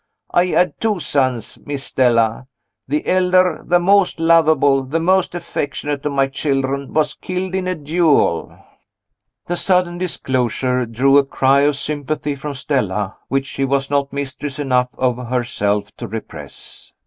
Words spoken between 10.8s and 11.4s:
drew a